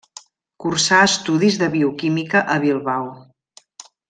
[0.63, 3.15] Cursà estudis de Bioquímica a Bilbao.